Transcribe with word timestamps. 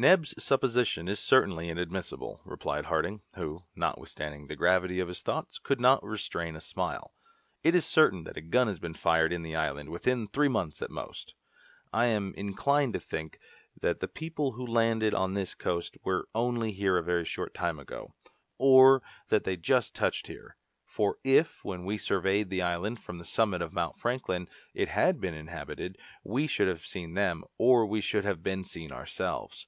"Neb's 0.00 0.32
supposition 0.40 1.08
is 1.08 1.18
certainly 1.18 1.68
inadmissible," 1.68 2.40
replied 2.44 2.84
Harding, 2.84 3.20
who, 3.34 3.64
notwithstanding 3.74 4.46
the 4.46 4.54
gravity 4.54 5.00
of 5.00 5.08
his 5.08 5.22
thoughts, 5.22 5.58
could 5.58 5.80
not 5.80 6.00
restrain 6.04 6.54
a 6.54 6.60
smile. 6.60 7.16
"It 7.64 7.74
is 7.74 7.84
certain 7.84 8.22
that 8.22 8.36
a 8.36 8.40
gun 8.40 8.68
has 8.68 8.78
been 8.78 8.94
fired 8.94 9.32
in 9.32 9.42
the 9.42 9.56
island, 9.56 9.88
within 9.90 10.28
three 10.28 10.46
months 10.46 10.80
at 10.82 10.92
most. 10.92 11.34
But 11.90 11.98
I 11.98 12.04
am 12.06 12.32
inclined 12.36 12.92
to 12.92 13.00
think 13.00 13.40
that 13.80 13.98
the 13.98 14.06
people 14.06 14.52
who 14.52 14.64
landed 14.64 15.14
on 15.14 15.34
this 15.34 15.56
coast 15.56 15.96
were 16.04 16.28
only 16.32 16.70
here 16.70 16.96
a 16.96 17.02
very 17.02 17.24
short 17.24 17.52
time 17.52 17.80
ago, 17.80 18.14
or 18.56 19.02
that 19.30 19.42
they 19.42 19.56
just 19.56 19.96
touched 19.96 20.28
here; 20.28 20.56
for 20.84 21.18
if, 21.24 21.64
when 21.64 21.84
we 21.84 21.98
surveyed 21.98 22.50
the 22.50 22.62
island 22.62 23.02
from 23.02 23.18
the 23.18 23.24
summit 23.24 23.60
of 23.62 23.72
Mount 23.72 23.98
Franklin, 23.98 24.48
it 24.74 24.90
had 24.90 25.20
been 25.20 25.34
inhabited, 25.34 25.98
we 26.22 26.46
should 26.46 26.68
have 26.68 26.86
seen 26.86 27.14
them 27.14 27.42
or 27.56 27.84
we 27.84 28.00
should 28.00 28.24
have 28.24 28.44
been 28.44 28.62
seen 28.62 28.92
ourselves. 28.92 29.66